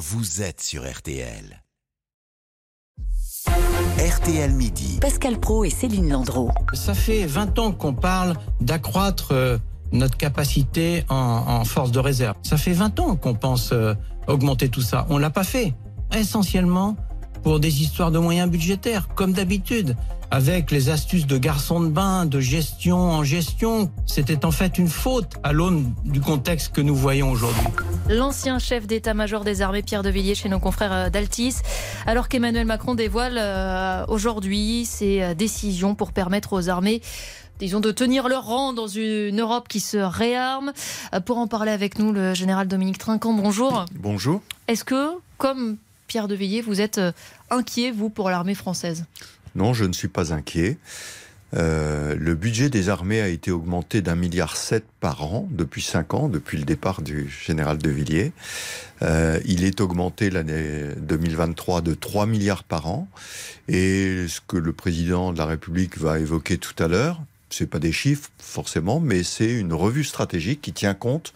vous 0.00 0.40
êtes 0.40 0.62
sur 0.62 0.90
RTL. 0.90 1.62
RTL 3.98 4.50
Midi. 4.50 4.98
Pascal 4.98 5.38
Pro 5.38 5.62
et 5.64 5.68
Céline 5.68 6.08
Landreau. 6.08 6.50
Ça 6.72 6.94
fait 6.94 7.26
20 7.26 7.58
ans 7.58 7.72
qu'on 7.72 7.92
parle 7.92 8.34
d'accroître 8.62 9.32
euh, 9.32 9.58
notre 9.92 10.16
capacité 10.16 11.04
en, 11.10 11.16
en 11.16 11.64
force 11.66 11.92
de 11.92 11.98
réserve. 11.98 12.34
Ça 12.42 12.56
fait 12.56 12.72
20 12.72 12.98
ans 13.00 13.16
qu'on 13.16 13.34
pense 13.34 13.72
euh, 13.72 13.92
augmenter 14.26 14.70
tout 14.70 14.80
ça. 14.80 15.06
On 15.10 15.18
l'a 15.18 15.28
pas 15.28 15.44
fait. 15.44 15.74
Essentiellement 16.16 16.96
pour 17.42 17.60
des 17.60 17.82
histoires 17.82 18.10
de 18.10 18.18
moyens 18.18 18.50
budgétaires, 18.50 19.06
comme 19.14 19.34
d'habitude. 19.34 19.96
Avec 20.32 20.70
les 20.70 20.90
astuces 20.90 21.26
de 21.26 21.38
garçon 21.38 21.80
de 21.80 21.88
bain, 21.88 22.24
de 22.24 22.38
gestion 22.38 22.98
en 22.98 23.24
gestion, 23.24 23.90
c'était 24.06 24.44
en 24.44 24.52
fait 24.52 24.78
une 24.78 24.86
faute 24.86 25.32
à 25.42 25.52
l'aune 25.52 25.92
du 26.04 26.20
contexte 26.20 26.72
que 26.72 26.80
nous 26.80 26.94
voyons 26.94 27.32
aujourd'hui. 27.32 27.66
L'ancien 28.08 28.60
chef 28.60 28.86
d'état-major 28.86 29.42
des 29.42 29.60
armées, 29.60 29.82
Pierre 29.82 30.04
de 30.04 30.08
Villiers, 30.08 30.36
chez 30.36 30.48
nos 30.48 30.60
confrères 30.60 30.92
euh, 30.92 31.10
d'Altis, 31.10 31.56
alors 32.06 32.28
qu'Emmanuel 32.28 32.64
Macron 32.64 32.94
dévoile 32.94 33.38
euh, 33.38 34.04
aujourd'hui 34.06 34.84
ses 34.84 35.20
euh, 35.20 35.34
décisions 35.34 35.96
pour 35.96 36.12
permettre 36.12 36.52
aux 36.52 36.68
armées 36.68 37.02
disons, 37.58 37.80
de 37.80 37.90
tenir 37.90 38.28
leur 38.28 38.46
rang 38.46 38.72
dans 38.72 38.86
une 38.86 39.38
Europe 39.38 39.68
qui 39.68 39.80
se 39.80 39.98
réarme. 39.98 40.72
Pour 41.26 41.36
en 41.36 41.46
parler 41.46 41.72
avec 41.72 41.98
nous, 41.98 42.10
le 42.10 42.32
général 42.32 42.68
Dominique 42.68 42.96
Trinquant, 42.96 43.34
bonjour. 43.34 43.84
Bonjour. 43.96 44.40
Est-ce 44.66 44.82
que, 44.82 45.10
comme 45.36 45.76
Pierre 46.06 46.26
de 46.26 46.34
Villiers, 46.34 46.62
vous 46.62 46.80
êtes 46.80 46.98
inquiet, 47.50 47.90
vous, 47.90 48.08
pour 48.08 48.30
l'armée 48.30 48.54
française? 48.54 49.04
Non, 49.54 49.74
je 49.74 49.84
ne 49.84 49.92
suis 49.92 50.08
pas 50.08 50.32
inquiet. 50.32 50.78
Euh, 51.56 52.14
le 52.16 52.34
budget 52.34 52.70
des 52.70 52.88
armées 52.88 53.20
a 53.20 53.28
été 53.28 53.50
augmenté 53.50 54.02
d'un 54.02 54.14
milliard 54.14 54.56
sept 54.56 54.84
par 55.00 55.24
an 55.24 55.48
depuis 55.50 55.82
cinq 55.82 56.14
ans, 56.14 56.28
depuis 56.28 56.58
le 56.58 56.64
départ 56.64 57.02
du 57.02 57.28
général 57.28 57.78
de 57.78 57.90
Villiers. 57.90 58.32
Euh, 59.02 59.40
il 59.44 59.64
est 59.64 59.80
augmenté 59.80 60.30
l'année 60.30 60.90
2023 60.98 61.80
de 61.80 61.94
3 61.94 62.26
milliards 62.26 62.64
par 62.64 62.86
an. 62.86 63.08
Et 63.68 64.26
ce 64.28 64.40
que 64.46 64.56
le 64.56 64.72
président 64.72 65.32
de 65.32 65.38
la 65.38 65.46
République 65.46 65.98
va 65.98 66.20
évoquer 66.20 66.58
tout 66.58 66.80
à 66.82 66.86
l'heure, 66.86 67.20
c'est 67.50 67.66
pas 67.66 67.78
des 67.78 67.92
chiffres 67.92 68.30
forcément, 68.38 69.00
mais 69.00 69.22
c'est 69.22 69.52
une 69.52 69.72
revue 69.72 70.04
stratégique 70.04 70.60
qui 70.60 70.72
tient 70.72 70.94
compte 70.94 71.32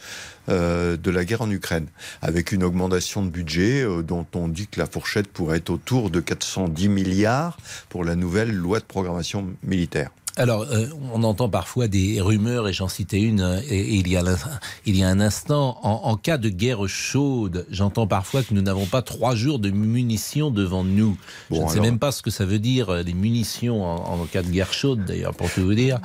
euh, 0.49 0.97
de 0.97 1.11
la 1.11 1.25
guerre 1.25 1.43
en 1.43 1.51
Ukraine, 1.51 1.87
avec 2.23 2.53
une 2.53 2.65
augmentation 2.65 3.23
de 3.23 3.31
budget 3.31 3.83
euh, 3.83 4.03
dont 4.03 4.27
on 4.35 4.49
dit 4.49 4.67
que 4.67 4.79
la 4.79 4.87
fourchette 4.87 5.29
pourrait 5.29 5.59
être 5.59 5.71
autour 5.71 6.11
de 6.11 6.21
410 6.21 6.89
milliards 6.89 7.59
pour 7.89 8.05
la 8.05 8.17
nouvelle 8.17 8.53
loi 8.53 8.81
de 8.81 8.85
programmation 8.85 9.47
militaire. 9.63 10.11
Alors, 10.37 10.63
euh, 10.63 10.87
on 11.13 11.23
entend 11.23 11.49
parfois 11.49 11.87
des 11.87 12.21
rumeurs, 12.21 12.67
et 12.69 12.73
j'en 12.73 12.89
citais 12.89 13.21
une 13.21 13.41
euh, 13.41 13.61
et, 13.69 13.79
et 13.79 13.95
il, 13.95 14.09
y 14.09 14.17
a, 14.17 14.23
l'in- 14.23 14.37
il 14.85 14.97
y 14.97 15.05
a 15.05 15.09
un 15.09 15.21
instant, 15.21 15.79
en, 15.83 16.11
en 16.11 16.17
cas 16.17 16.39
de 16.39 16.49
guerre 16.49 16.89
chaude, 16.89 17.67
j'entends 17.71 18.07
parfois 18.09 18.43
que 18.43 18.53
nous 18.53 18.61
n'avons 18.63 18.87
pas 18.87 19.01
trois 19.03 19.37
jours 19.37 19.61
de 19.61 19.71
munitions 19.71 20.51
devant 20.51 20.83
nous. 20.83 21.17
je 21.53 21.61
ne 21.61 21.69
sais 21.69 21.81
même 21.81 21.99
pas 22.01 22.11
ce 22.11 22.21
que 22.23 22.31
ça 22.31 22.45
veut 22.45 22.59
dire, 22.59 22.91
euh, 22.91 23.03
les 23.03 23.15
munitions 23.15 23.85
en, 23.85 24.21
en 24.21 24.25
cas 24.27 24.43
de 24.43 24.51
guerre 24.51 24.73
chaude, 24.73 25.05
d'ailleurs, 25.05 25.35
pour 25.35 25.49
tout 25.51 25.63
vous 25.63 25.75
dire. 25.75 26.01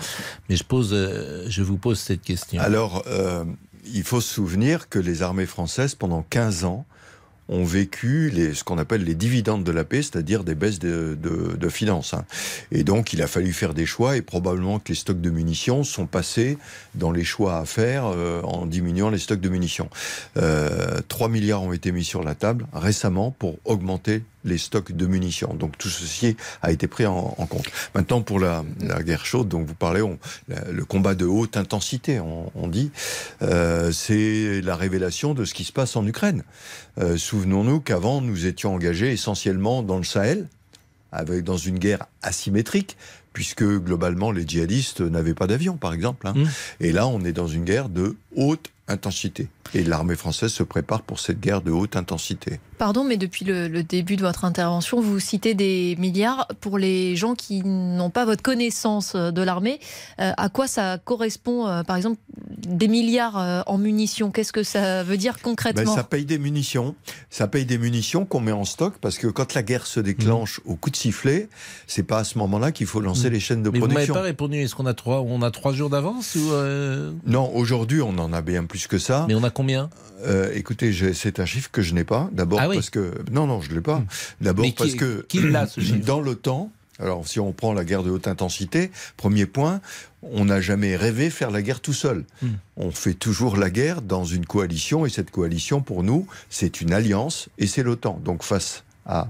Mais 0.48 0.56
je, 0.56 0.64
pose, 0.64 0.96
je 1.48 1.64
vous 1.64 1.78
pose 1.78 1.98
cette 2.00 2.22
question. 2.22 2.62
Alors, 2.62 3.04
il 3.92 4.04
faut 4.04 4.22
se 4.22 4.32
souvenir 4.34 4.90
que 4.90 5.00
les 5.00 5.24
armées 5.24 5.48
françaises, 5.48 5.96
pendant 5.96 6.22
15 6.30 6.66
ans, 6.66 6.86
ont 7.50 7.64
vécu 7.64 8.30
les, 8.30 8.54
ce 8.54 8.64
qu'on 8.64 8.78
appelle 8.78 9.04
les 9.04 9.16
dividendes 9.16 9.64
de 9.64 9.72
la 9.72 9.84
paix, 9.84 10.02
c'est-à-dire 10.02 10.44
des 10.44 10.56
baisses 10.56 10.80
de, 10.80 11.18
finances. 11.70 12.14
hein. 12.14 12.26
Et 12.72 12.84
donc, 12.84 13.14
il 13.14 13.22
a 13.22 13.28
fallu 13.28 13.52
faire 13.54 13.74
des 13.74 13.86
choix, 13.86 14.18
et 14.18 14.22
probablement 14.22 14.80
que 14.80 14.90
les 14.90 14.96
stocks 14.96 15.22
de 15.22 15.30
munitions 15.30 15.84
sont 15.84 16.06
passés 16.06 16.58
dans 16.96 17.12
les 17.12 17.24
choix 17.24 17.58
à 17.58 17.66
faire 17.66 18.06
euh, 18.06 18.42
en 18.44 18.66
diminuant 18.66 19.10
les 19.10 19.20
stocks 19.20 19.42
de 19.42 19.50
munitions. 19.50 19.90
Euh, 20.38 21.00
3 21.08 21.30
milliards 21.30 21.64
ont 21.64 21.74
été 21.74 21.92
mis 21.92 22.04
sur 22.04 22.24
la 22.24 22.36
table 22.36 22.66
récemment 22.74 23.32
pour 23.32 23.58
augmenter 23.66 24.24
les 24.46 24.58
stocks 24.58 24.92
de 24.92 25.06
munitions. 25.06 25.54
Donc 25.54 25.78
tout 25.78 25.90
ceci 25.90 26.38
a 26.62 26.72
été 26.72 26.88
pris 26.88 27.06
en, 27.06 27.36
en 27.38 27.46
compte. 27.46 27.66
Maintenant, 27.94 28.22
pour 28.22 28.40
la, 28.40 28.64
la 28.82 29.04
guerre 29.04 29.26
chaude 29.26 29.48
dont 29.50 29.64
vous 29.64 29.74
parlez, 29.76 30.02
on- 30.02 30.18
la- 30.48 30.72
le 30.72 30.86
combat 30.86 31.16
de 31.16 31.26
haute 31.26 31.58
intensité, 31.58 32.20
on, 32.20 32.52
on 32.56 32.68
dit, 32.68 32.92
euh, 33.42 33.92
c'est 33.92 34.62
la 34.62 34.76
révélation 34.76 35.34
de 35.34 35.46
ce 35.46 35.54
qui 35.54 35.64
se 35.64 35.72
passe 35.74 35.96
en 35.96 36.06
Ukraine. 36.08 36.44
Euh, 37.00 37.18
Souvenons-nous 37.18 37.82
qu'avant, 37.82 38.22
nous 38.22 38.46
étions 38.46 38.74
engagés 38.74 39.12
essentiellement 39.12 39.84
dans 39.84 39.98
le 39.98 40.04
Sahel, 40.04 40.48
avec, 41.12 41.44
dans 41.44 41.58
une 41.58 41.80
guerre 41.80 42.06
asymétrique, 42.22 42.96
puisque 43.34 43.64
globalement, 43.64 44.32
les 44.32 44.48
djihadistes 44.48 45.02
n'avaient 45.02 45.34
pas 45.34 45.48
d'avion, 45.48 45.76
par 45.78 45.94
exemple. 45.94 46.28
hein. 46.28 46.34
Mmh. 46.36 46.46
Et 46.82 46.92
là, 46.92 47.08
on 47.08 47.24
est 47.26 47.32
dans 47.32 47.48
une 47.48 47.64
guerre 47.64 47.90
de 47.90 48.16
haute 48.36 48.70
intensité. 48.88 49.48
Et 49.74 49.84
l'armée 49.84 50.16
française 50.16 50.52
se 50.52 50.64
prépare 50.64 51.02
pour 51.04 51.20
cette 51.20 51.40
guerre 51.40 51.62
de 51.62 51.72
haute 51.72 51.96
intensité. 51.96 52.60
Pardon, 52.78 53.04
mais 53.04 53.18
depuis 53.18 53.46
le, 53.46 53.68
le 53.68 53.84
début 53.84 54.16
de 54.16 54.22
votre 54.22 54.46
intervention, 54.46 55.02
vous 55.02 55.20
citez 55.20 55.54
des 55.54 55.96
milliards. 56.00 56.48
Pour 56.62 56.78
les 56.78 57.16
gens 57.16 57.36
qui 57.36 57.62
n'ont 57.64 58.10
pas 58.10 58.26
votre 58.26 58.42
connaissance 58.42 59.14
euh, 59.16 59.32
de 59.32 59.42
l'armée, 59.42 59.80
euh, 60.22 60.32
à 60.38 60.50
quoi 60.50 60.68
ça 60.68 60.98
correspond, 60.98 61.68
euh, 61.68 61.84
par 61.84 61.98
exemple, 61.98 62.20
des 62.58 62.88
milliards 62.88 63.38
euh, 63.38 63.62
en 63.68 63.78
munitions? 63.78 64.32
Qu'est-ce 64.32 64.54
que 64.54 64.64
ça 64.64 65.04
veut 65.04 65.18
dire 65.18 65.34
Ben, 65.36 65.42
concrètement? 65.44 65.94
ça 65.96 66.04
paye 66.04 66.26
des 66.26 66.38
munitions. 66.40 66.96
Ça 67.30 67.48
paye 67.48 67.66
des 67.66 67.78
munitions 67.78 68.26
qu'on 68.26 68.40
met 68.40 68.52
en 68.54 68.66
stock 68.66 68.96
parce 69.02 69.18
que 69.18 69.28
quand 69.28 69.54
la 69.54 69.62
guerre 69.64 69.86
se 69.86 70.00
déclenche 70.00 70.62
au 70.66 70.76
coup 70.76 70.90
de 70.90 70.96
sifflet, 70.96 71.50
c'est 71.86 72.04
pas 72.04 72.20
à 72.20 72.24
ce 72.24 72.38
moment-là 72.38 72.72
qu'il 72.72 72.88
faut 72.88 73.02
lancer 73.02 73.30
Mm. 73.30 73.34
les 73.34 73.40
chaînes 73.40 73.64
de 73.64 73.70
Mais 73.70 73.80
vous 73.80 73.86
m'avez 73.86 73.94
production. 73.96 74.14
pas 74.14 74.22
répondu, 74.22 74.58
est-ce 74.58 74.74
qu'on 74.76 74.86
a 74.86 74.94
trois, 74.94 75.20
on 75.22 75.42
a 75.42 75.52
trois 75.52 75.74
jours 75.74 75.90
d'avance 75.90 76.36
ou 76.36 76.52
euh, 76.54 77.12
Non, 77.26 77.54
aujourd'hui, 77.56 78.02
on 78.02 78.18
en 78.18 78.32
a 78.34 78.42
bien 78.42 78.64
plus 78.66 78.88
que 78.88 78.98
ça. 78.98 79.26
Mais 79.28 79.36
on 79.36 79.44
a 79.44 79.50
combien 79.60 79.90
Euh, 80.26 80.54
écoutez, 80.56 80.94
c'est 81.14 81.40
un 81.42 81.46
chiffre 81.46 81.70
que 81.70 81.82
je 81.82 81.94
n'ai 81.94 82.06
pas. 82.06 82.30
D'abord 82.32 82.60
Ah 82.62 82.70
oui. 82.70 82.76
parce 82.78 82.90
que 82.90 83.14
non, 83.30 83.46
non, 83.46 83.60
je 83.62 83.74
l'ai 83.74 83.82
pas. 83.82 84.00
Mm. 84.00 84.08
D'abord 84.42 84.66
parce 84.78 84.96
que 84.96 85.26
qui 85.28 85.42
l'a, 85.42 85.68
ce 85.68 85.82
chiffre 85.88 86.06
dans 86.06 86.22
l'OTAN. 86.22 86.72
Alors, 86.98 87.28
si 87.28 87.40
on 87.42 87.52
prend 87.52 87.74
la 87.74 87.84
guerre 87.84 88.04
de 88.04 88.10
haute 88.10 88.28
intensité, 88.28 88.92
premier 89.18 89.46
point, 89.46 89.82
on 90.22 90.46
n'a 90.46 90.60
jamais 90.62 90.96
rêvé 90.96 91.30
faire 91.30 91.52
la 91.52 91.62
guerre 91.62 91.82
tout 91.82 91.94
seul. 91.94 92.24
Mm. 92.42 92.48
On 92.78 92.92
fait 92.92 93.14
toujours 93.14 93.58
la 93.58 93.70
guerre 93.70 94.02
dans 94.02 94.24
une 94.24 94.46
coalition, 94.46 95.06
et 95.06 95.10
cette 95.10 95.32
coalition, 95.32 95.82
pour 95.82 96.04
nous, 96.04 96.26
c'est 96.50 96.80
une 96.80 96.94
alliance, 96.94 97.50
et 97.58 97.68
c'est 97.68 97.84
l'OTAN. 97.84 98.22
Donc, 98.24 98.44
face 98.44 98.84
à 99.10 99.28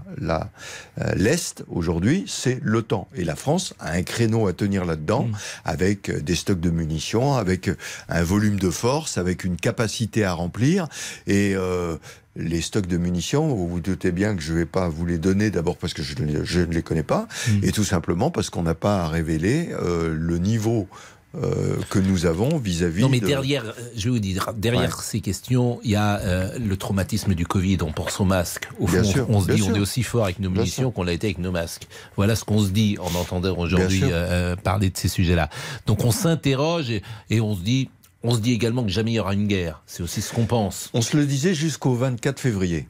euh, 1.02 1.14
l'Est, 1.16 1.64
aujourd'hui, 1.70 2.26
c'est 2.28 2.60
l'OTAN. 2.62 3.08
Et 3.16 3.24
la 3.24 3.36
France 3.36 3.74
a 3.80 3.92
un 3.94 4.04
créneau 4.04 4.48
à 4.48 4.54
tenir 4.54 4.84
là-dedans, 4.86 5.24
Mm. 5.24 5.32
avec 5.66 6.10
euh, 6.10 6.20
des 6.22 6.36
stocks 6.36 6.60
de 6.60 6.70
munitions, 6.70 7.36
avec 7.36 7.70
euh, 7.70 7.76
un 8.10 8.24
volume 8.24 8.60
de 8.60 8.70
force, 8.70 9.18
avec 9.18 9.44
une 9.46 9.56
capacité 9.58 10.24
à 10.26 10.34
remplir. 10.34 10.88
Et 11.28 11.54
euh, 11.56 11.96
les 12.36 12.62
stocks 12.62 12.88
de 12.88 12.98
munitions, 12.98 13.48
vous 13.48 13.68
vous 13.68 13.80
doutez 13.80 14.12
bien 14.12 14.36
que 14.36 14.42
je 14.42 14.54
ne 14.54 14.60
vais 14.60 14.66
pas 14.66 14.88
vous 14.90 15.06
les 15.06 15.18
donner 15.18 15.50
d'abord 15.50 15.78
parce 15.78 15.94
que 15.94 16.04
je, 16.04 16.16
ne- 16.22 16.44
je 16.44 16.60
ne 16.62 16.74
les 16.74 16.84
connais 16.84 17.04
pas, 17.04 17.28
Mm. 17.48 17.64
et 17.64 17.72
tout 17.72 17.84
simplement 17.86 18.32
parce 18.32 18.50
qu'on 18.50 18.64
n'a 18.64 18.76
pas 18.76 19.04
à 19.04 19.08
révéler 19.08 19.70
euh, 19.72 20.14
le 20.14 20.38
niveau 20.38 20.88
euh, 21.36 21.76
que 21.92 22.00
nous 22.00 22.26
avons 22.26 22.58
vis-à-vis 22.58 23.02
Non, 23.02 23.10
mais 23.10 23.20
de... 23.20 23.28
derrière, 23.28 23.64
euh, 23.66 23.74
je 23.96 24.06
vais 24.06 24.10
vous 24.10 24.20
dire, 24.20 24.52
derrière 24.58 24.98
Ouais. 24.98 25.04
ces 25.04 25.22
questions, 25.22 25.80
il 25.84 25.92
y 25.92 25.96
a 25.96 26.18
euh, 26.22 26.58
le 26.58 26.76
traumatisme 26.76 27.36
du 27.36 27.46
Covid. 27.46 27.78
On 27.82 27.92
pense 27.92 28.20
au 28.20 28.26
masque. 28.26 28.68
Au 28.80 28.88
Bien 28.88 29.04
fond, 29.04 29.10
sûr, 29.12 29.30
on 29.30 29.40
se 29.42 29.52
dit, 29.52 29.62
on 29.62 29.66
sûr. 29.68 29.78
est 29.78 29.80
aussi 29.80 30.02
fort 30.04 30.24
avec 30.24 30.40
nos 30.40 30.50
munitions 30.50 30.90
qu'on 30.92 31.04
l'a 31.04 31.14
été 31.14 31.28
avec 31.28 31.38
nos 31.38 31.52
masques. 31.52 31.88
Voilà 32.16 32.36
ce 32.36 32.44
qu'on 32.46 32.60
se 32.64 32.70
dit 32.70 32.98
en 33.00 33.14
entendant 33.16 33.56
aujourd'hui 33.58 34.02
euh, 34.06 34.56
parler 34.56 34.90
de 34.90 34.98
ces 34.98 35.08
sujets-là. 35.08 35.50
Donc 35.86 36.04
on 36.04 36.12
s'interroge 36.12 36.90
et, 36.90 37.04
et 37.30 37.42
on 37.42 37.56
se 37.56 37.62
dit, 37.62 37.90
on 38.24 38.34
se 38.34 38.40
dit 38.40 38.54
également 38.54 38.84
que 38.84 38.90
jamais 38.90 39.12
il 39.12 39.16
y 39.16 39.20
aura 39.20 39.36
une 39.36 39.48
guerre. 39.48 39.84
C'est 39.86 40.02
aussi 40.02 40.22
ce 40.24 40.34
qu'on 40.34 40.46
pense. 40.46 40.90
On 40.94 41.02
se 41.02 41.16
le 41.16 41.26
disait 41.28 41.54
jusqu'au 41.54 41.94
24 41.94 42.40
février. 42.40 42.88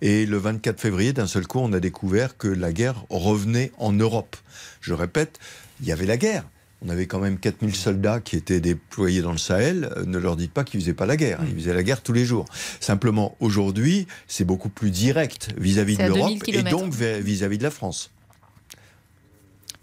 Et 0.00 0.26
le 0.26 0.36
24 0.38 0.80
février, 0.80 1.12
d'un 1.12 1.26
seul 1.26 1.46
coup, 1.48 1.58
on 1.58 1.72
a 1.72 1.80
découvert 1.80 2.36
que 2.36 2.46
la 2.46 2.72
guerre 2.72 3.04
revenait 3.10 3.72
en 3.78 3.92
Europe. 3.92 4.36
Je 4.80 4.94
répète, 4.94 5.40
il 5.80 5.88
y 5.88 5.92
avait 5.92 6.06
la 6.06 6.16
guerre. 6.16 6.44
On 6.80 6.88
avait 6.90 7.06
quand 7.06 7.18
même 7.18 7.38
4000 7.38 7.74
soldats 7.74 8.20
qui 8.20 8.36
étaient 8.36 8.60
déployés 8.60 9.20
dans 9.20 9.32
le 9.32 9.38
Sahel. 9.38 9.90
Euh, 9.96 10.04
Ne 10.04 10.18
leur 10.18 10.36
dites 10.36 10.52
pas 10.52 10.62
qu'ils 10.64 10.80
faisaient 10.80 10.94
pas 10.94 11.06
la 11.06 11.16
guerre. 11.16 11.40
Ils 11.48 11.54
faisaient 11.54 11.74
la 11.74 11.82
guerre 11.82 12.02
tous 12.02 12.12
les 12.12 12.24
jours. 12.24 12.44
Simplement, 12.80 13.36
aujourd'hui, 13.40 14.06
c'est 14.28 14.44
beaucoup 14.44 14.68
plus 14.68 14.90
direct 14.90 15.48
vis-à-vis 15.58 15.96
de 15.96 16.02
à 16.02 16.06
2000 16.08 16.18
l'Europe 16.18 16.42
et 16.46 16.62
donc 16.70 16.92
vis-à-vis 16.94 17.58
de 17.58 17.64
la 17.64 17.70
France. 17.72 18.10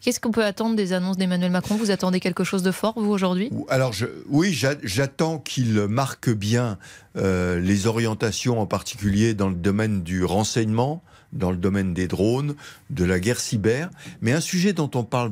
Qu'est-ce 0.02 0.20
qu'on 0.20 0.32
peut 0.32 0.46
attendre 0.46 0.76
des 0.76 0.94
annonces 0.94 1.18
d'Emmanuel 1.18 1.52
Macron? 1.52 1.76
Vous 1.78 1.90
attendez 1.90 2.20
quelque 2.20 2.44
chose 2.44 2.62
de 2.62 2.72
fort, 2.72 2.94
vous, 2.96 3.10
aujourd'hui? 3.10 3.50
Ou- 3.52 3.66
Alors, 3.70 3.92
je, 3.92 4.06
oui, 4.30 4.54
j'a- 4.54 4.76
j'attends 4.84 5.40
qu'il 5.40 5.74
marque 5.88 6.30
bien 6.30 6.78
euh, 7.18 7.60
les 7.60 7.88
orientations, 7.88 8.60
en 8.60 8.68
particulier 8.68 9.34
dans 9.34 9.50
le 9.50 9.56
domaine 9.56 10.04
du 10.04 10.24
renseignement, 10.24 11.02
dans 11.34 11.50
le 11.50 11.58
domaine 11.58 11.96
des 11.96 12.08
drones, 12.08 12.54
de 12.92 13.04
la 13.04 13.20
guerre 13.20 13.40
cyber, 13.40 13.90
mais 14.22 14.32
un 14.32 14.42
sujet 14.42 14.74
dont 14.74 14.92
on 14.94 15.04
parle 15.04 15.32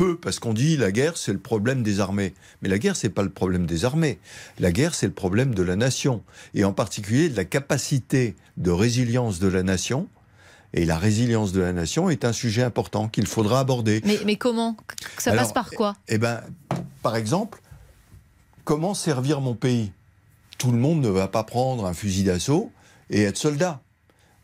peu, 0.00 0.16
parce 0.16 0.38
qu'on 0.38 0.54
dit 0.54 0.78
la 0.78 0.92
guerre, 0.92 1.18
c'est 1.18 1.34
le 1.34 1.38
problème 1.38 1.82
des 1.82 2.00
armées. 2.00 2.32
Mais 2.62 2.70
la 2.70 2.78
guerre, 2.78 2.96
c'est 2.96 3.10
pas 3.10 3.22
le 3.22 3.28
problème 3.28 3.66
des 3.66 3.84
armées. 3.84 4.18
La 4.58 4.72
guerre, 4.72 4.94
c'est 4.94 5.04
le 5.06 5.12
problème 5.12 5.54
de 5.54 5.62
la 5.62 5.76
nation, 5.76 6.22
et 6.54 6.64
en 6.64 6.72
particulier 6.72 7.28
de 7.28 7.36
la 7.36 7.44
capacité 7.44 8.34
de 8.56 8.70
résilience 8.70 9.40
de 9.40 9.48
la 9.48 9.62
nation. 9.62 10.08
Et 10.72 10.86
la 10.86 10.96
résilience 10.96 11.52
de 11.52 11.60
la 11.60 11.74
nation 11.74 12.08
est 12.08 12.24
un 12.24 12.32
sujet 12.32 12.62
important 12.62 13.08
qu'il 13.08 13.26
faudra 13.26 13.60
aborder. 13.60 14.00
mais, 14.06 14.18
mais 14.24 14.36
comment? 14.36 14.74
Ça 15.18 15.32
Alors, 15.32 15.42
passe 15.42 15.52
par 15.52 15.70
quoi? 15.70 15.94
Eh 16.08 16.16
ben, 16.16 16.40
par 17.02 17.16
exemple, 17.16 17.60
comment 18.64 18.94
servir 18.94 19.42
mon 19.42 19.54
pays? 19.54 19.92
Tout 20.56 20.72
le 20.72 20.78
monde 20.78 21.02
ne 21.02 21.10
va 21.10 21.28
pas 21.28 21.44
prendre 21.44 21.84
un 21.84 21.92
fusil 21.92 22.24
d'assaut 22.24 22.72
et 23.10 23.24
être 23.24 23.36
soldat. 23.36 23.82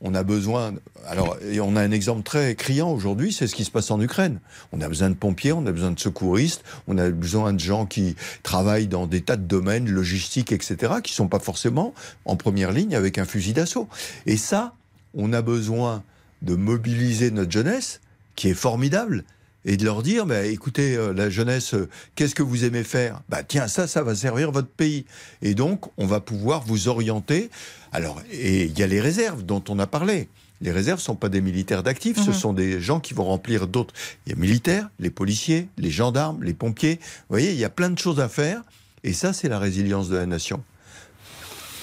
On 0.03 0.15
a 0.15 0.23
besoin. 0.23 0.75
Alors, 1.07 1.39
et 1.43 1.61
on 1.61 1.75
a 1.75 1.81
un 1.81 1.91
exemple 1.91 2.23
très 2.23 2.55
criant 2.55 2.91
aujourd'hui, 2.93 3.33
c'est 3.33 3.47
ce 3.47 3.55
qui 3.55 3.65
se 3.65 3.71
passe 3.71 3.91
en 3.91 4.01
Ukraine. 4.01 4.41
On 4.73 4.81
a 4.81 4.89
besoin 4.89 5.09
de 5.09 5.15
pompiers, 5.15 5.53
on 5.53 5.65
a 5.67 5.73
besoin 5.73 5.91
de 5.91 5.99
secouristes, 5.99 6.63
on 6.87 6.99
a 6.99 7.09
besoin 7.11 7.55
de 7.55 7.61
gens 7.61 7.87
qui 7.87 8.15
travaillent 8.43 8.89
dans 8.89 9.07
des 9.07 9.23
tas 9.23 9.37
de 9.37 9.45
domaines, 9.45 9.89
logistiques, 9.89 10.53
etc., 10.53 10.95
qui 11.03 11.15
sont 11.15 11.29
pas 11.29 11.39
forcément 11.39 11.95
en 12.27 12.37
première 12.37 12.73
ligne 12.73 12.95
avec 12.95 13.17
un 13.17 13.25
fusil 13.25 13.55
d'assaut. 13.55 13.89
Et 14.27 14.37
ça, 14.37 14.75
on 15.15 15.33
a 15.33 15.41
besoin 15.41 16.03
de 16.43 16.55
mobiliser 16.55 17.31
notre 17.31 17.51
jeunesse, 17.51 18.01
qui 18.35 18.49
est 18.49 18.55
formidable, 18.55 19.25
et 19.67 19.77
de 19.77 19.85
leur 19.85 20.03
dire, 20.03 20.25
bah, 20.25 20.45
écoutez, 20.47 20.97
euh, 20.97 21.13
la 21.13 21.29
jeunesse, 21.29 21.75
euh, 21.75 21.89
qu'est-ce 22.15 22.35
que 22.35 22.43
vous 22.43 22.65
aimez 22.65 22.85
faire? 22.85 23.21
Bah 23.29 23.43
tiens, 23.43 23.67
ça, 23.69 23.87
ça 23.87 24.03
va 24.03 24.15
servir 24.15 24.53
votre 24.53 24.69
pays. 24.69 25.05
Et 25.43 25.55
donc, 25.55 25.87
on 25.99 26.07
va 26.07 26.21
pouvoir 26.21 26.63
vous 26.65 26.89
orienter. 26.89 27.51
Alors, 27.93 28.23
et 28.33 28.65
il 28.65 28.79
y 28.79 28.83
a 28.83 28.87
les 28.87 29.01
réserves 29.01 29.45
dont 29.45 29.63
on 29.69 29.79
a 29.79 29.87
parlé. 29.89 30.29
Les 30.63 30.71
réserves 30.71 31.01
ne 31.01 31.03
sont 31.03 31.17
pas 31.17 31.29
des 31.29 31.41
militaires 31.43 31.83
d'actifs, 31.83 32.17
ce 32.17 32.31
Mhm. 32.31 32.35
sont 32.37 32.53
des 32.55 32.81
gens 32.81 33.01
qui 33.01 33.13
vont 33.13 33.25
remplir 33.25 33.67
d'autres. 33.67 33.93
Il 34.27 34.31
y 34.31 34.33
a 34.35 34.39
militaires, 34.39 34.89
les 35.01 35.11
policiers, 35.11 35.69
les 35.77 35.91
gendarmes, 35.91 36.43
les 36.43 36.55
pompiers. 36.55 36.99
Vous 37.03 37.27
voyez, 37.37 37.51
il 37.53 37.59
y 37.59 37.65
a 37.65 37.69
plein 37.71 37.91
de 37.91 37.99
choses 37.99 38.21
à 38.21 38.29
faire. 38.31 38.63
Et 39.05 39.13
ça, 39.13 39.33
c'est 39.33 39.49
la 39.49 39.59
résilience 39.59 40.09
de 40.09 40.17
la 40.17 40.27
nation. 40.27 40.63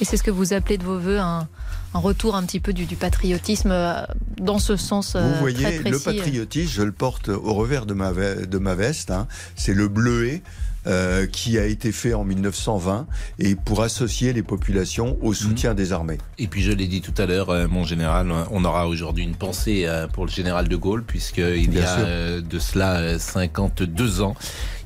Et 0.04 0.06
c'est 0.06 0.18
ce 0.18 0.24
que 0.24 0.32
vous 0.32 0.52
appelez 0.52 0.78
de 0.78 0.84
vos 0.84 1.00
voeux 1.00 1.18
un, 1.20 1.48
un 1.94 2.00
retour 2.00 2.36
un 2.36 2.44
petit 2.44 2.60
peu 2.60 2.74
du, 2.74 2.84
du 2.86 2.98
patriotisme 2.98 3.72
euh, 3.72 4.02
dans 4.38 4.60
ce 4.60 4.76
sens 4.76 5.14
euh, 5.16 5.22
Vous 5.32 5.40
voyez, 5.40 5.64
très 5.64 5.80
précis. 5.80 5.92
le 5.92 6.00
patriotisme, 6.00 6.70
je 6.74 6.82
le 6.84 6.92
porte 6.92 7.30
au 7.30 7.54
revers 7.54 7.86
de 7.86 7.94
ma, 7.94 8.12
ve- 8.12 8.46
de 8.46 8.58
ma 8.58 8.76
veste. 8.76 9.12
hein. 9.12 9.30
C'est 9.56 9.74
le 9.74 9.88
bleuet 9.88 10.42
euh, 10.88 11.26
qui 11.26 11.58
a 11.58 11.66
été 11.66 11.94
fait 11.94 12.14
en 12.14 12.26
1920 12.26 13.08
et 13.40 13.56
pour 13.56 13.82
associer 13.82 14.34
les 14.34 14.44
populations 14.44 15.18
au 15.22 15.34
soutien 15.34 15.74
des 15.74 15.94
armées. 15.94 16.18
Et 16.38 16.48
puis 16.48 16.62
je 16.64 16.74
l'ai 16.74 16.88
dit 16.88 17.00
tout 17.00 17.14
à 17.18 17.26
l'heure, 17.26 17.50
euh, 17.52 17.68
mon 17.70 17.86
général, 17.86 18.30
on 18.52 18.66
aura 18.66 18.90
aujourd'hui 18.90 19.24
une 19.24 19.36
pensée 19.36 19.86
euh, 19.88 20.08
pour 20.10 20.26
le 20.26 20.32
général 20.32 20.68
de 20.68 20.76
Gaulle, 20.76 21.06
puisqu'il 21.06 21.74
y 21.74 21.80
a 21.80 22.00
euh, 22.00 22.42
de 22.42 22.60
cela 22.60 22.96
euh, 22.98 23.18
52 23.20 24.20
ans, 24.22 24.36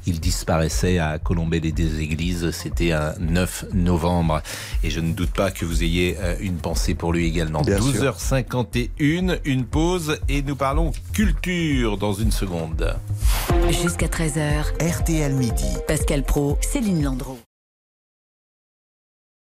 il 0.07 0.19
disparaissait 0.19 0.97
à 0.97 1.19
Colombey 1.19 1.59
des 1.59 1.99
Églises, 1.99 2.51
c'était 2.51 2.93
un 2.93 3.13
9 3.19 3.65
novembre. 3.73 4.41
Et 4.83 4.89
je 4.89 4.99
ne 5.01 5.13
doute 5.13 5.31
pas 5.31 5.51
que 5.51 5.65
vous 5.65 5.83
ayez 5.83 6.17
euh, 6.19 6.35
une 6.39 6.57
pensée 6.57 6.95
pour 6.95 7.13
lui 7.13 7.27
également. 7.27 7.61
Bien 7.61 7.79
sûr. 7.81 8.13
12h51, 8.13 9.39
une 9.43 9.65
pause, 9.65 10.17
et 10.29 10.41
nous 10.41 10.55
parlons 10.55 10.91
culture 11.13 11.97
dans 11.97 12.13
une 12.13 12.31
seconde. 12.31 12.97
Jusqu'à 13.69 14.07
13h, 14.07 14.63
RTL 14.81 15.33
Midi. 15.33 15.77
Pascal 15.87 16.23
Pro, 16.23 16.57
Céline 16.61 17.03
Landreau. 17.03 17.37